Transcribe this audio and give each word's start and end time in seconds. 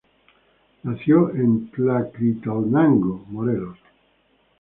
Nació 0.81 1.29
en 1.35 1.69
Tlaquiltenango, 1.69 3.23
Morelos. 3.29 3.77